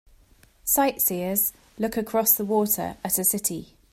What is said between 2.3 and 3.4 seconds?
the water at a